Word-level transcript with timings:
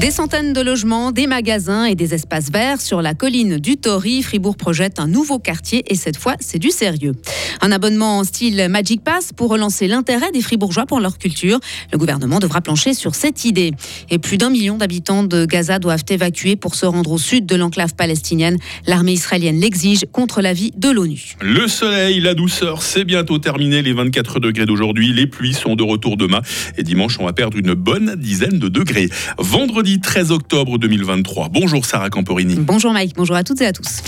Des 0.00 0.12
centaines 0.12 0.52
de 0.52 0.60
logements, 0.60 1.10
des 1.10 1.26
magasins 1.26 1.84
et 1.84 1.96
des 1.96 2.14
espaces 2.14 2.52
verts 2.52 2.80
sur 2.80 3.02
la 3.02 3.14
colline 3.14 3.56
du 3.56 3.76
Tory. 3.76 4.22
Fribourg 4.22 4.56
projette 4.56 5.00
un 5.00 5.08
nouveau 5.08 5.40
quartier 5.40 5.82
et 5.88 5.96
cette 5.96 6.16
fois, 6.16 6.36
c'est 6.38 6.60
du 6.60 6.70
sérieux. 6.70 7.14
Un 7.60 7.72
abonnement 7.72 8.18
en 8.18 8.24
style 8.24 8.68
Magic 8.70 9.02
Pass 9.02 9.32
pour 9.32 9.50
relancer 9.50 9.88
l'intérêt 9.88 10.30
des 10.30 10.40
Fribourgeois 10.40 10.86
pour 10.86 11.00
leur 11.00 11.18
culture. 11.18 11.58
Le 11.92 11.98
gouvernement 11.98 12.38
devra 12.38 12.60
plancher 12.60 12.94
sur 12.94 13.16
cette 13.16 13.44
idée. 13.44 13.72
Et 14.08 14.20
plus 14.20 14.36
d'un 14.36 14.50
million 14.50 14.76
d'habitants 14.76 15.24
de 15.24 15.44
Gaza 15.46 15.80
doivent 15.80 16.04
évacuer 16.08 16.54
pour 16.54 16.76
se 16.76 16.86
rendre 16.86 17.10
au 17.10 17.18
sud 17.18 17.44
de 17.44 17.56
l'enclave 17.56 17.96
palestinienne. 17.96 18.56
L'armée 18.86 19.14
israélienne 19.14 19.58
l'exige 19.58 20.04
contre 20.12 20.42
l'avis 20.42 20.70
de 20.76 20.90
l'ONU. 20.90 21.34
Le 21.40 21.66
soleil, 21.66 22.20
la 22.20 22.34
douceur, 22.34 22.82
c'est 22.82 23.04
bientôt 23.04 23.40
terminé. 23.40 23.82
Les 23.82 23.94
24 23.94 24.38
degrés 24.38 24.64
d'aujourd'hui, 24.64 25.12
les 25.12 25.26
pluies 25.26 25.54
sont 25.54 25.74
de 25.74 25.82
retour 25.82 26.16
demain. 26.16 26.42
Et 26.76 26.84
dimanche, 26.84 27.18
on 27.18 27.24
va 27.24 27.32
perdre 27.32 27.56
une 27.56 27.74
bonne 27.74 28.14
dizaine 28.14 28.60
de 28.60 28.68
degrés. 28.68 29.08
Vendredi, 29.38 29.87
13 29.96 30.32
octobre 30.32 30.78
2023. 30.78 31.48
Bonjour 31.48 31.84
Sarah 31.86 32.10
Camporini. 32.10 32.56
Bonjour 32.56 32.92
Mike, 32.92 33.14
bonjour 33.16 33.36
à 33.36 33.44
toutes 33.44 33.62
et 33.62 33.66
à 33.66 33.72
tous. 33.72 34.02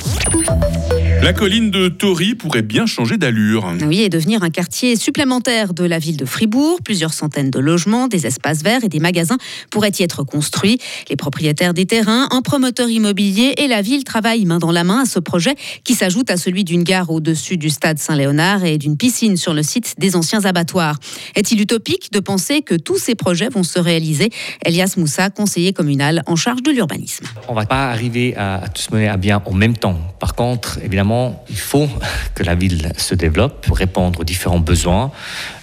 La 1.22 1.34
colline 1.34 1.70
de 1.70 1.88
Tory 1.88 2.34
pourrait 2.34 2.62
bien 2.62 2.86
changer 2.86 3.18
d'allure. 3.18 3.74
Oui, 3.82 4.00
et 4.00 4.08
devenir 4.08 4.42
un 4.42 4.48
quartier 4.48 4.96
supplémentaire 4.96 5.74
de 5.74 5.84
la 5.84 5.98
ville 5.98 6.16
de 6.16 6.24
Fribourg. 6.24 6.78
Plusieurs 6.82 7.12
centaines 7.12 7.50
de 7.50 7.58
logements, 7.58 8.08
des 8.08 8.26
espaces 8.26 8.62
verts 8.62 8.84
et 8.84 8.88
des 8.88 9.00
magasins 9.00 9.36
pourraient 9.70 9.92
y 9.98 10.02
être 10.02 10.24
construits. 10.24 10.78
Les 11.10 11.16
propriétaires 11.16 11.74
des 11.74 11.84
terrains, 11.84 12.26
un 12.30 12.40
promoteur 12.40 12.88
immobilier 12.88 13.52
et 13.58 13.68
la 13.68 13.82
ville 13.82 14.02
travaillent 14.02 14.46
main 14.46 14.58
dans 14.58 14.72
la 14.72 14.82
main 14.82 15.02
à 15.02 15.04
ce 15.04 15.18
projet 15.18 15.56
qui 15.84 15.94
s'ajoute 15.94 16.30
à 16.30 16.38
celui 16.38 16.64
d'une 16.64 16.84
gare 16.84 17.10
au-dessus 17.10 17.58
du 17.58 17.68
stade 17.68 17.98
Saint-Léonard 17.98 18.64
et 18.64 18.78
d'une 18.78 18.96
piscine 18.96 19.36
sur 19.36 19.52
le 19.52 19.62
site 19.62 19.96
des 19.98 20.16
anciens 20.16 20.46
abattoirs. 20.46 20.96
Est-il 21.36 21.60
utopique 21.60 22.12
de 22.12 22.20
penser 22.20 22.62
que 22.62 22.74
tous 22.74 22.96
ces 22.96 23.14
projets 23.14 23.50
vont 23.50 23.62
se 23.62 23.78
réaliser? 23.78 24.30
Elias 24.64 24.94
Moussa, 24.96 25.28
conseiller 25.28 25.74
communal 25.74 26.22
en 26.26 26.36
charge 26.36 26.62
de 26.62 26.70
l'urbanisme. 26.70 27.26
On 27.46 27.52
ne 27.52 27.58
va 27.58 27.66
pas 27.66 27.90
arriver 27.90 28.34
à, 28.36 28.64
à 28.64 28.68
tout 28.68 28.80
se 28.80 28.94
mener 28.94 29.08
à 29.08 29.18
bien 29.18 29.42
en 29.44 29.52
même 29.52 29.76
temps. 29.76 29.98
Par 30.18 30.34
contre, 30.34 30.78
évidemment, 30.82 31.09
il 31.48 31.58
faut 31.58 31.88
que 32.34 32.42
la 32.42 32.54
ville 32.54 32.92
se 32.96 33.14
développe 33.14 33.66
pour 33.66 33.76
répondre 33.76 34.20
aux 34.20 34.24
différents 34.24 34.60
besoins. 34.60 35.10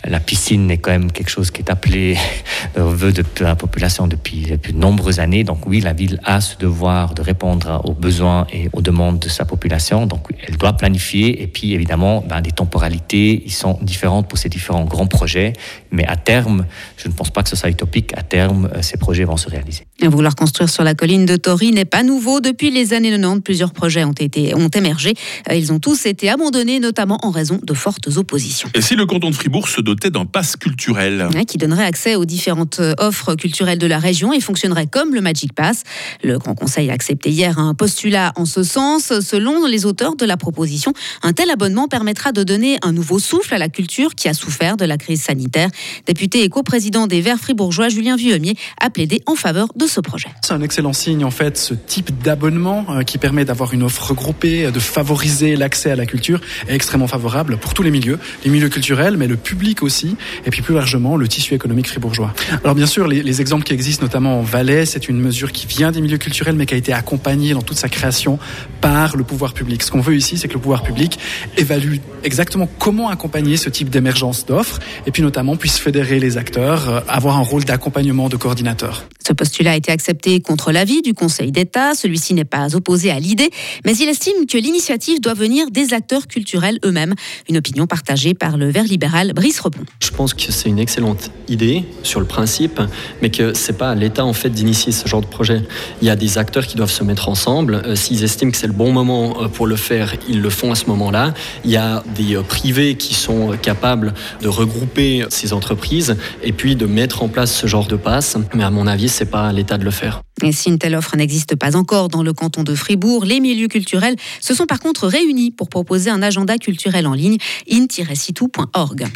La 0.08 0.20
piscine 0.20 0.70
est 0.72 0.78
quand 0.78 0.92
même 0.92 1.12
quelque 1.12 1.30
chose 1.30 1.52
qui 1.52 1.62
est 1.62 1.70
appelé 1.70 2.18
au 2.78 2.90
vœu 2.90 3.12
de 3.12 3.24
la 3.40 3.56
population 3.56 4.08
depuis, 4.08 4.44
de 4.44 4.72
nombreuses 4.74 5.20
années. 5.20 5.44
Donc 5.44 5.66
oui, 5.66 5.82
la 5.82 5.94
ville 5.94 6.20
a 6.24 6.42
ce 6.42 6.58
devoir 6.58 7.14
de 7.14 7.22
répondre 7.22 7.82
aux 7.84 7.94
besoins 7.94 8.48
et 8.54 8.70
aux 8.74 8.82
demandes 8.82 9.20
de 9.20 9.30
sa 9.30 9.46
population. 9.46 10.06
Donc 10.06 10.28
elle 10.48 10.58
doit 10.58 10.74
planifier. 10.74 11.42
Et 11.42 11.48
puis 11.48 11.74
évidemment, 11.74 12.24
ben, 12.28 12.42
les 12.42 12.52
temporalités, 12.52 13.44
ils 13.46 13.54
sont 13.54 13.78
différentes 13.82 14.28
pour 14.28 14.38
ces 14.38 14.50
différents 14.50 14.86
grands 14.86 15.08
projets. 15.08 15.54
Mais 15.92 16.06
à 16.06 16.16
terme, 16.16 16.66
je 16.98 17.08
ne 17.08 17.14
pense 17.14 17.30
pas 17.30 17.44
que 17.44 17.50
ce 17.50 17.56
soit 17.56 17.70
utopique. 17.70 18.12
À 18.18 18.24
terme, 18.24 18.70
euh, 18.76 18.82
ces 18.82 18.98
projets 18.98 19.24
vont 19.24 19.38
se 19.38 19.50
réaliser. 19.50 19.86
Vouloir 20.04 20.36
construire 20.36 20.70
sur 20.70 20.84
la 20.84 20.94
colline 20.96 21.26
de 21.26 21.36
Tori 21.36 21.72
n'est 21.72 21.86
pas 21.86 22.04
nouveau. 22.04 22.40
Depuis 22.40 22.72
les 22.72 22.94
années 22.94 23.12
90, 23.12 23.42
plusieurs 23.42 23.72
projets 23.72 24.04
ont, 24.04 24.14
été, 24.14 24.56
ont 24.56 24.70
émergé. 24.70 25.14
Euh, 25.50 25.56
ils 25.56 25.72
ont 25.72 25.80
tous 25.80 26.06
été 26.06 26.30
abandonnés, 26.30 26.80
notamment 26.80 27.20
en 27.24 27.32
raison 27.32 27.60
de 27.62 27.74
fortes 27.74 28.08
oppositions. 28.18 28.70
Et 28.74 28.82
si 28.82 28.96
le 28.96 29.06
canton 29.06 29.30
de 29.30 29.36
Fribourg 29.36 29.68
se 29.68 29.82
dotait 29.82 30.10
d'un 30.10 30.26
pass 30.26 30.56
culturel 30.56 31.30
Qui 31.48 31.58
donnerait 31.58 31.86
accès 31.86 32.16
aux 32.16 32.26
différentes 32.26 32.80
euh, 32.80 32.94
offres 32.98 33.36
culturelles 33.36 33.80
de 33.80 33.88
la 33.88 34.00
région 34.00 34.34
et 34.34 34.40
fonctionnerait 34.40 34.88
comme 34.88 35.14
le 35.14 35.22
Magic 35.22 35.54
Pass. 35.54 35.84
Le 36.24 36.38
Grand 36.38 36.56
Conseil 36.56 36.90
a 36.90 36.94
accepté 36.94 37.30
hier 37.30 37.60
un 37.60 37.74
postulat 37.74 38.34
en 38.36 38.46
ce 38.46 38.64
sens. 38.64 39.20
Selon 39.20 39.66
les 39.66 39.86
auteurs 39.86 40.16
de 40.16 40.26
la 40.26 40.38
proposition, 40.38 40.94
un 41.24 41.34
tel 41.34 41.50
abonnement 41.50 41.88
permettra 41.88 42.32
de 42.32 42.44
donner 42.44 42.78
un 42.82 42.92
nouveau 42.92 43.20
souffle 43.20 43.54
à 43.54 43.58
la 43.58 43.70
culture 43.70 44.16
qui 44.16 44.28
a 44.28 44.34
souffert 44.34 44.78
de 44.78 44.86
la 44.86 44.98
crise 44.98 45.22
sanitaire. 45.22 45.70
Député 46.06 46.44
et 46.44 46.50
coprésident 46.50 47.08
des 47.08 47.22
Verts 47.22 47.40
fribourgeois, 47.40 47.90
Julien 47.90 48.16
Vuemier, 48.16 48.56
a 48.82 48.90
plaidé 48.90 49.22
en 49.26 49.36
faveur 49.36 49.68
de 49.76 49.86
ce 49.88 50.00
projet. 50.00 50.30
C'est 50.42 50.54
un 50.54 50.62
excellent 50.62 50.94
signe, 50.94 51.24
en 51.24 51.32
fait, 51.32 51.58
ce 51.58 51.74
type 51.74 52.22
d'abonnement 52.24 52.86
euh, 52.90 53.04
qui 53.04 53.18
permet 53.18 53.46
d'avoir 53.46 53.74
une 53.74 53.84
offre 53.84 54.10
regroupée, 54.10 54.72
de 54.72 54.80
favoriser 54.80 55.27
l'accès 55.56 55.92
à 55.92 55.96
la 55.96 56.06
culture 56.06 56.42
est 56.68 56.76
extrêmement 56.76 57.08
favorable 57.08 57.58
pour 57.58 57.74
tous 57.74 57.84
les 57.84 57.92
milieux, 57.92 58.20
les 58.44 58.52
milieux 58.52 58.70
culturels, 58.70 59.18
mais 59.18 59.28
le 59.28 59.38
public 59.38 59.84
aussi, 59.84 60.16
et 60.46 60.50
puis 60.50 60.62
plus 60.62 60.74
largement 60.74 61.16
le 61.18 61.28
tissu 61.28 61.54
économique 61.54 61.88
fribourgeois. 61.88 62.34
Alors 62.64 62.76
bien 62.76 62.86
sûr, 62.86 63.08
les, 63.08 63.24
les 63.24 63.42
exemples 63.42 63.64
qui 63.64 63.74
existent, 63.74 64.04
notamment 64.04 64.40
en 64.40 64.44
Valais, 64.44 64.86
c'est 64.86 65.10
une 65.10 65.20
mesure 65.20 65.52
qui 65.52 65.68
vient 65.68 65.92
des 65.92 66.02
milieux 66.02 66.18
culturels, 66.18 66.56
mais 66.56 66.66
qui 66.66 66.74
a 66.74 66.78
été 66.78 66.94
accompagnée 66.94 67.54
dans 67.54 67.62
toute 67.62 67.78
sa 67.78 67.90
création 67.90 68.40
par 68.82 69.16
le 69.16 69.24
pouvoir 69.24 69.54
public. 69.54 69.84
Ce 69.84 69.92
qu'on 69.92 70.02
veut 70.02 70.16
ici, 70.16 70.38
c'est 70.38 70.48
que 70.48 70.54
le 70.54 70.60
pouvoir 70.60 70.84
public 70.84 71.20
évalue 71.58 71.98
exactement 72.24 72.70
comment 72.80 73.10
accompagner 73.10 73.58
ce 73.58 73.70
type 73.70 73.90
d'émergence 73.90 74.46
d'offres, 74.46 74.80
et 75.06 75.12
puis 75.12 75.22
notamment 75.22 75.56
puisse 75.56 75.78
fédérer 75.78 76.20
les 76.20 76.38
acteurs, 76.38 76.90
euh, 76.90 77.00
avoir 77.08 77.38
un 77.38 77.42
rôle 77.42 77.64
d'accompagnement 77.64 78.30
de 78.30 78.38
coordinateur. 78.38 79.06
Ce 79.26 79.34
postulat 79.34 79.72
a 79.72 79.76
été 79.76 79.92
accepté 79.92 80.40
contre 80.40 80.72
l'avis 80.72 81.02
du 81.02 81.14
Conseil 81.14 81.52
d'État. 81.52 81.96
Celui-ci 81.96 82.34
n'est 82.34 82.46
pas 82.46 82.76
opposé 82.76 83.12
à 83.12 83.20
l'idée, 83.20 83.50
mais 83.86 83.94
il 83.98 84.08
estime 84.08 84.46
que 84.50 84.58
l'initiative 84.58 85.17
doit 85.20 85.34
venir 85.34 85.72
des 85.72 85.94
acteurs 85.94 86.28
culturels 86.28 86.80
eux-mêmes. 86.86 87.14
Une 87.50 87.58
opinion 87.58 87.88
partagée 87.88 88.34
par 88.34 88.58
le 88.58 88.70
vert 88.70 88.84
libéral 88.84 89.34
Brice 89.34 89.60
Rebond. 89.60 89.86
Je 90.02 90.12
pense 90.12 90.34
que 90.34 90.52
c'est 90.52 90.70
une 90.70 90.80
excellente 90.80 91.32
idée 91.48 91.84
sur 92.04 92.20
le 92.20 92.26
principe, 92.26 92.82
mais 93.22 93.30
que 93.30 93.54
c'est 93.54 93.78
pas 93.78 93.92
à 93.92 93.96
l'État 93.96 94.26
en 94.26 94.34
fait 94.34 94.50
d'initier 94.50 94.92
ce 94.92 95.08
genre 95.08 95.22
de 95.22 95.28
projet. 95.28 95.62
Il 96.02 96.08
y 96.08 96.10
a 96.10 96.16
des 96.16 96.38
acteurs 96.38 96.66
qui 96.66 96.76
doivent 96.76 96.92
se 96.92 97.04
mettre 97.04 97.30
ensemble. 97.30 97.82
Euh, 97.86 97.96
S'ils 97.96 98.24
estiment 98.24 98.52
que 98.52 98.58
c'est 98.58 98.68
le 98.68 98.74
bon 98.74 98.92
moment 98.92 99.44
euh, 99.44 99.48
pour 99.48 99.68
le 99.68 99.76
faire, 99.76 100.14
ils 100.28 100.42
le 100.42 100.50
font 100.50 100.72
à 100.72 100.76
ce 100.76 100.86
moment-là. 100.88 101.34
Il 101.66 101.72
y 101.72 101.78
a 101.78 102.04
des 102.16 102.36
euh, 102.36 102.44
privés 102.44 102.96
qui 102.96 103.14
sont 103.14 103.58
capables 103.62 104.14
de 104.42 104.48
regrouper 104.48 105.26
ces 105.30 105.54
entreprises 105.54 106.16
et 106.44 106.52
puis 106.52 106.76
de 106.76 106.86
mettre 106.86 107.24
en 107.24 107.28
place 107.28 107.54
ce 107.54 107.68
genre 107.68 107.88
de 107.88 107.96
passe. 107.96 108.38
Mais 108.54 108.64
à 108.64 108.70
mon 108.70 108.88
avis, 108.88 109.10
c'est 109.10 109.26
pas 109.26 109.48
à 109.48 109.54
l'État 109.54 109.78
de 109.78 109.86
le 109.86 109.92
faire. 109.92 110.22
Si 110.52 110.70
une 110.70 110.78
telle 110.78 110.96
offre 110.96 111.16
n'existe 111.18 111.56
pas 111.56 111.76
encore 111.76 112.10
dans 112.10 112.24
le 112.24 112.34
canton 112.34 112.64
de 112.64 112.76
Fribourg, 112.76 113.26
les 113.26 113.40
milieux 113.40 113.68
culturels 113.68 114.16
se 114.40 114.54
sont 114.54 114.66
par 114.66 114.80
contre 114.80 115.08
réunis 115.08 115.52
pour 115.52 115.70
proposer 115.70 116.10
un 116.10 116.22
agenda 116.22 116.58
culturel 116.58 117.08
en 117.08 117.14
ligne 117.14 117.38
in-situ.org. 117.70 119.08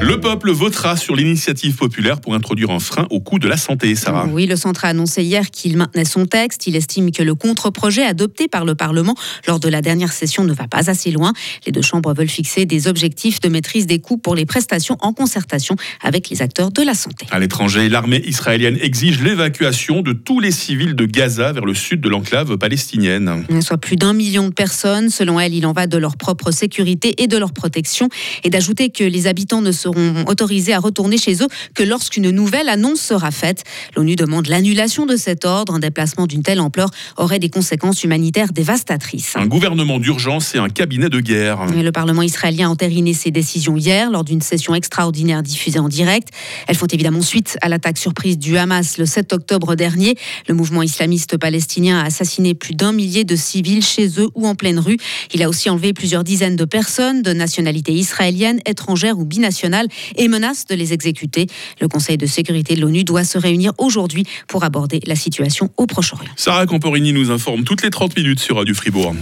Le 0.00 0.20
peuple 0.20 0.52
votera 0.52 0.96
sur 0.96 1.16
l'initiative 1.16 1.74
populaire 1.74 2.20
pour 2.20 2.34
introduire 2.34 2.70
un 2.70 2.78
frein 2.78 3.06
au 3.10 3.18
coût 3.18 3.40
de 3.40 3.48
la 3.48 3.56
santé, 3.56 3.96
Sarah. 3.96 4.28
Oui, 4.30 4.46
le 4.46 4.54
centre 4.54 4.84
a 4.84 4.88
annoncé 4.88 5.24
hier 5.24 5.50
qu'il 5.50 5.76
maintenait 5.76 6.04
son 6.04 6.24
texte. 6.24 6.68
Il 6.68 6.76
estime 6.76 7.10
que 7.10 7.22
le 7.22 7.34
contre-projet 7.34 8.04
adopté 8.04 8.46
par 8.46 8.64
le 8.64 8.76
Parlement 8.76 9.16
lors 9.48 9.58
de 9.58 9.68
la 9.68 9.82
dernière 9.82 10.12
session 10.12 10.44
ne 10.44 10.52
va 10.52 10.68
pas 10.68 10.88
assez 10.88 11.10
loin. 11.10 11.32
Les 11.66 11.72
deux 11.72 11.82
chambres 11.82 12.14
veulent 12.14 12.28
fixer 12.28 12.64
des 12.64 12.86
objectifs 12.86 13.40
de 13.40 13.48
maîtrise 13.48 13.86
des 13.86 13.98
coûts 13.98 14.18
pour 14.18 14.36
les 14.36 14.46
prestations 14.46 14.96
en 15.00 15.12
concertation 15.12 15.74
avec 16.00 16.30
les 16.30 16.42
acteurs 16.42 16.70
de 16.70 16.82
la 16.82 16.94
santé. 16.94 17.26
À 17.32 17.40
l'étranger, 17.40 17.88
l'armée 17.88 18.22
israélienne 18.24 18.78
exige 18.80 19.20
l'évacuation 19.20 20.02
de 20.02 20.12
tous 20.12 20.38
les 20.38 20.52
civils 20.52 20.94
de 20.94 21.06
Gaza 21.06 21.52
vers 21.52 21.64
le 21.64 21.74
sud 21.74 22.00
de 22.00 22.08
l'enclave 22.08 22.56
palestinienne. 22.56 23.44
Soit 23.60 23.78
plus 23.78 23.96
d'un 23.96 24.12
million 24.12 24.48
de 24.48 24.54
personnes. 24.54 25.10
Selon 25.10 25.40
elle, 25.40 25.54
il 25.54 25.66
en 25.66 25.72
va 25.72 25.88
de 25.88 25.98
leur 25.98 26.16
propre 26.16 26.52
sécurité 26.52 27.20
et 27.22 27.26
de 27.26 27.36
leur 27.36 27.52
protection. 27.52 28.08
Et 28.44 28.50
d'ajouter 28.50 28.90
que 28.90 29.02
les 29.04 29.26
habitants 29.26 29.60
ne 29.60 29.72
seront 29.88 30.24
autorisés 30.26 30.74
à 30.74 30.78
retourner 30.78 31.18
chez 31.18 31.42
eux 31.42 31.48
que 31.74 31.82
lorsqu'une 31.82 32.30
nouvelle 32.30 32.68
annonce 32.68 33.00
sera 33.00 33.30
faite. 33.30 33.64
L'ONU 33.96 34.16
demande 34.16 34.48
l'annulation 34.48 35.06
de 35.06 35.16
cet 35.16 35.44
ordre. 35.44 35.74
Un 35.74 35.78
déplacement 35.78 36.26
d'une 36.26 36.42
telle 36.42 36.60
ampleur 36.60 36.90
aurait 37.16 37.38
des 37.38 37.48
conséquences 37.48 38.04
humanitaires 38.04 38.52
dévastatrices. 38.52 39.34
Un 39.36 39.46
gouvernement 39.46 39.98
d'urgence 39.98 40.54
et 40.54 40.58
un 40.58 40.68
cabinet 40.68 41.08
de 41.08 41.20
guerre. 41.20 41.60
Et 41.76 41.82
le 41.82 41.92
Parlement 41.92 42.22
israélien 42.22 42.68
a 42.68 42.70
entériné 42.70 43.14
ses 43.14 43.30
décisions 43.30 43.76
hier 43.76 44.10
lors 44.10 44.24
d'une 44.24 44.42
session 44.42 44.74
extraordinaire 44.74 45.42
diffusée 45.42 45.78
en 45.78 45.88
direct. 45.88 46.28
Elles 46.66 46.76
font 46.76 46.86
évidemment 46.86 47.22
suite 47.22 47.56
à 47.62 47.68
l'attaque 47.68 47.98
surprise 47.98 48.38
du 48.38 48.56
Hamas 48.58 48.98
le 48.98 49.06
7 49.06 49.32
octobre 49.32 49.74
dernier. 49.74 50.16
Le 50.48 50.54
mouvement 50.54 50.82
islamiste 50.82 51.36
palestinien 51.36 52.00
a 52.00 52.06
assassiné 52.06 52.54
plus 52.54 52.74
d'un 52.74 52.92
millier 52.92 53.24
de 53.24 53.36
civils 53.36 53.84
chez 53.84 54.08
eux 54.20 54.28
ou 54.34 54.46
en 54.46 54.54
pleine 54.54 54.78
rue. 54.78 54.98
Il 55.32 55.42
a 55.42 55.48
aussi 55.48 55.70
enlevé 55.70 55.92
plusieurs 55.92 56.24
dizaines 56.24 56.56
de 56.56 56.64
personnes 56.64 57.22
de 57.22 57.32
nationalité 57.32 57.92
israélienne, 57.92 58.60
étrangère 58.66 59.18
ou 59.18 59.24
binationale 59.24 59.77
et 60.16 60.28
menace 60.28 60.66
de 60.66 60.74
les 60.74 60.92
exécuter. 60.92 61.46
Le 61.80 61.88
Conseil 61.88 62.16
de 62.16 62.26
sécurité 62.26 62.74
de 62.74 62.80
l'ONU 62.80 63.04
doit 63.04 63.24
se 63.24 63.38
réunir 63.38 63.72
aujourd'hui 63.78 64.24
pour 64.46 64.64
aborder 64.64 65.00
la 65.06 65.16
situation 65.16 65.70
au 65.76 65.86
Proche-Orient. 65.86 66.30
Sarah 66.36 66.66
Camporini 66.66 67.12
nous 67.12 67.30
informe 67.30 67.64
toutes 67.64 67.82
les 67.82 67.90
30 67.90 68.16
minutes 68.16 68.40
sur 68.40 68.56
Radio 68.56 68.74
Fribourg. 68.74 69.14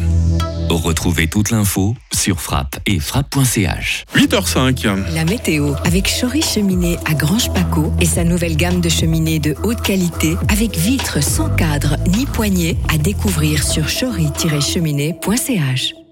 Retrouvez 0.68 1.28
toute 1.28 1.50
l'info 1.50 1.94
sur 2.12 2.40
frappe 2.40 2.80
et 2.86 2.98
frappe.ch. 2.98 4.04
8h05. 4.14 5.14
La 5.14 5.24
météo 5.24 5.74
avec 5.84 6.08
Chory 6.08 6.42
Cheminée 6.42 6.98
à 7.06 7.14
Grange 7.14 7.52
Paco 7.52 7.92
et 8.00 8.06
sa 8.06 8.24
nouvelle 8.24 8.56
gamme 8.56 8.80
de 8.80 8.88
cheminées 8.88 9.38
de 9.38 9.54
haute 9.62 9.82
qualité 9.82 10.36
avec 10.48 10.76
vitres 10.76 11.22
sans 11.22 11.50
cadre 11.50 11.96
ni 12.08 12.26
poignée 12.26 12.76
à 12.92 12.98
découvrir 12.98 13.62
sur 13.62 13.86
chory-cheminée.ch. 13.86 16.05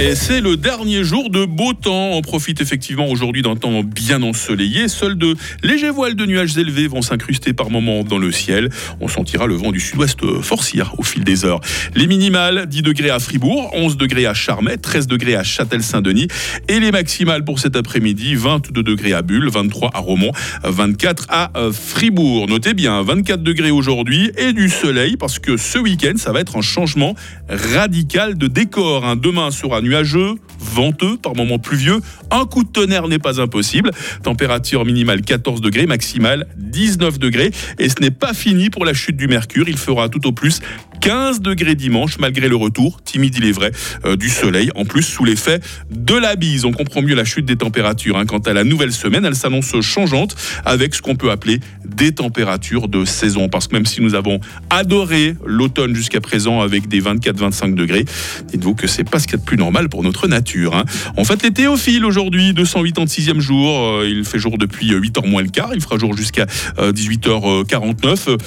Et 0.00 0.14
c'est 0.14 0.40
le 0.40 0.56
dernier 0.56 1.02
jour 1.02 1.28
de 1.28 1.44
beau 1.44 1.72
temps. 1.72 2.12
On 2.12 2.22
profite 2.22 2.60
effectivement 2.60 3.08
aujourd'hui 3.08 3.42
d'un 3.42 3.56
temps 3.56 3.82
bien 3.82 4.22
ensoleillé. 4.22 4.86
Seuls 4.86 5.18
de 5.18 5.34
légers 5.64 5.90
voiles 5.90 6.14
de 6.14 6.24
nuages 6.24 6.56
élevés 6.56 6.86
vont 6.86 7.02
s'incruster 7.02 7.52
par 7.52 7.68
moments 7.68 8.04
dans 8.04 8.18
le 8.18 8.30
ciel. 8.30 8.68
On 9.00 9.08
sentira 9.08 9.48
le 9.48 9.56
vent 9.56 9.72
du 9.72 9.80
sud-ouest 9.80 10.20
forcir 10.40 10.94
au 10.98 11.02
fil 11.02 11.24
des 11.24 11.44
heures. 11.44 11.60
Les 11.96 12.06
minimales, 12.06 12.66
10 12.68 12.82
degrés 12.82 13.10
à 13.10 13.18
Fribourg, 13.18 13.72
11 13.74 13.96
degrés 13.96 14.26
à 14.26 14.34
Charmey, 14.34 14.76
13 14.76 15.08
degrés 15.08 15.34
à 15.34 15.42
Châtel-Saint-Denis. 15.42 16.28
Et 16.68 16.78
les 16.78 16.92
maximales 16.92 17.44
pour 17.44 17.58
cet 17.58 17.74
après-midi, 17.74 18.36
22 18.36 18.84
degrés 18.84 19.14
à 19.14 19.22
Bulle, 19.22 19.48
23 19.48 19.90
à 19.94 19.98
Romont, 19.98 20.30
24 20.62 21.26
à 21.28 21.50
Fribourg. 21.72 22.46
Notez 22.48 22.74
bien, 22.74 23.02
24 23.02 23.42
degrés 23.42 23.72
aujourd'hui 23.72 24.30
et 24.38 24.52
du 24.52 24.68
soleil 24.68 25.16
parce 25.16 25.40
que 25.40 25.56
ce 25.56 25.76
week-end, 25.78 26.14
ça 26.18 26.30
va 26.30 26.38
être 26.38 26.56
un 26.56 26.62
changement 26.62 27.16
radical 27.48 28.38
de 28.38 28.46
décor. 28.46 29.04
Hein. 29.04 29.16
Demain 29.16 29.50
sera 29.50 29.80
nuageux, 29.88 30.34
venteux, 30.60 31.16
par 31.16 31.34
moments 31.34 31.58
pluvieux. 31.58 32.00
Un 32.30 32.44
coup 32.44 32.62
de 32.62 32.68
tonnerre 32.68 33.08
n'est 33.08 33.18
pas 33.18 33.40
impossible. 33.40 33.90
Température 34.22 34.84
minimale 34.84 35.22
14 35.22 35.60
degrés, 35.60 35.86
maximale 35.86 36.46
19 36.56 37.18
degrés. 37.18 37.50
Et 37.78 37.88
ce 37.88 37.96
n'est 38.00 38.10
pas 38.10 38.34
fini 38.34 38.70
pour 38.70 38.84
la 38.84 38.92
chute 38.92 39.16
du 39.16 39.28
mercure. 39.28 39.68
Il 39.68 39.78
fera 39.78 40.08
tout 40.08 40.26
au 40.26 40.32
plus 40.32 40.60
15 41.00 41.40
degrés 41.40 41.74
dimanche, 41.74 42.18
malgré 42.18 42.48
le 42.48 42.56
retour, 42.56 43.00
timide 43.04 43.34
il 43.36 43.46
est 43.46 43.52
vrai, 43.52 43.72
euh, 44.04 44.16
du 44.16 44.28
soleil. 44.28 44.70
En 44.74 44.84
plus, 44.84 45.02
sous 45.02 45.24
l'effet 45.24 45.60
de 45.90 46.14
la 46.14 46.36
bise. 46.36 46.64
On 46.64 46.72
comprend 46.72 47.02
mieux 47.02 47.14
la 47.14 47.24
chute 47.24 47.44
des 47.44 47.56
températures. 47.56 48.16
Hein. 48.18 48.26
Quant 48.26 48.38
à 48.38 48.52
la 48.52 48.64
nouvelle 48.64 48.92
semaine, 48.92 49.24
elle 49.24 49.34
s'annonce 49.34 49.80
changeante 49.80 50.34
avec 50.64 50.94
ce 50.94 51.02
qu'on 51.02 51.16
peut 51.16 51.30
appeler 51.30 51.60
des 51.84 52.12
températures 52.12 52.88
de 52.88 53.04
saison. 53.04 53.48
Parce 53.48 53.68
que 53.68 53.74
même 53.74 53.86
si 53.86 54.00
nous 54.00 54.14
avons 54.14 54.40
adoré 54.70 55.34
l'automne 55.44 55.94
jusqu'à 55.94 56.20
présent 56.20 56.60
avec 56.60 56.88
des 56.88 57.00
24-25 57.00 57.74
degrés, 57.74 58.04
dites-vous 58.46 58.74
que 58.74 58.86
c'est 58.86 59.04
pas 59.04 59.18
ce 59.18 59.26
qu'il 59.26 59.32
y 59.32 59.36
a 59.36 59.38
de 59.38 59.44
plus 59.44 59.56
normal 59.56 59.88
pour 59.88 60.02
notre 60.02 60.28
nature. 60.28 60.74
Hein. 60.74 60.84
On 61.16 61.24
fête 61.24 61.42
les 61.42 61.52
théophiles 61.52 62.04
aujourd'hui, 62.04 62.52
286e 62.52 63.40
jour. 63.40 63.68
Euh, 63.68 64.08
il 64.08 64.24
fait 64.24 64.38
jour 64.38 64.58
depuis 64.58 64.92
8h 64.92 65.28
moins 65.28 65.42
le 65.42 65.48
quart. 65.48 65.70
Il 65.74 65.80
fera 65.80 65.98
jour 65.98 66.16
jusqu'à 66.16 66.46
18h49. 66.78 68.38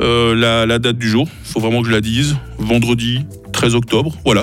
Euh, 0.00 0.34
la, 0.34 0.66
la 0.66 0.78
date 0.78 0.98
du 0.98 1.08
jour, 1.08 1.28
faut 1.44 1.60
vraiment 1.60 1.82
que 1.82 1.88
je 1.88 1.92
la 1.92 1.97
Vendredi 2.58 3.20
13 3.52 3.74
octobre. 3.74 4.12
Voilà, 4.24 4.36